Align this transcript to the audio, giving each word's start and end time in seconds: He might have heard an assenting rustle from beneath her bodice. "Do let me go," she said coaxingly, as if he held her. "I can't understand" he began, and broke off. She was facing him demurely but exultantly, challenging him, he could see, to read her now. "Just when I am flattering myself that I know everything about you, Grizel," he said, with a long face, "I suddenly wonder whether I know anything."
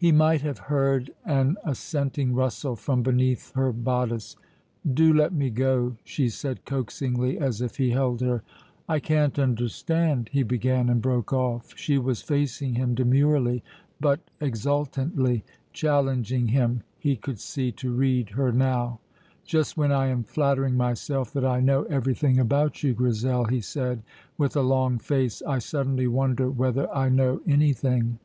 He 0.00 0.12
might 0.12 0.42
have 0.42 0.58
heard 0.70 1.10
an 1.24 1.56
assenting 1.64 2.32
rustle 2.32 2.76
from 2.76 3.02
beneath 3.02 3.52
her 3.54 3.72
bodice. 3.72 4.36
"Do 4.88 5.12
let 5.12 5.32
me 5.32 5.50
go," 5.50 5.96
she 6.04 6.28
said 6.28 6.64
coaxingly, 6.64 7.36
as 7.36 7.60
if 7.60 7.78
he 7.78 7.90
held 7.90 8.20
her. 8.20 8.44
"I 8.88 9.00
can't 9.00 9.40
understand" 9.40 10.30
he 10.32 10.44
began, 10.44 10.88
and 10.88 11.02
broke 11.02 11.32
off. 11.32 11.76
She 11.76 11.98
was 11.98 12.22
facing 12.22 12.74
him 12.76 12.94
demurely 12.94 13.64
but 13.98 14.20
exultantly, 14.40 15.42
challenging 15.72 16.46
him, 16.46 16.84
he 16.96 17.16
could 17.16 17.40
see, 17.40 17.72
to 17.72 17.92
read 17.92 18.28
her 18.30 18.52
now. 18.52 19.00
"Just 19.44 19.76
when 19.76 19.90
I 19.90 20.06
am 20.06 20.22
flattering 20.22 20.76
myself 20.76 21.32
that 21.32 21.44
I 21.44 21.58
know 21.58 21.82
everything 21.86 22.38
about 22.38 22.84
you, 22.84 22.94
Grizel," 22.94 23.46
he 23.46 23.60
said, 23.60 24.04
with 24.36 24.54
a 24.54 24.62
long 24.62 24.98
face, 25.00 25.42
"I 25.44 25.58
suddenly 25.58 26.06
wonder 26.06 26.48
whether 26.48 26.88
I 26.94 27.08
know 27.08 27.40
anything." 27.48 28.20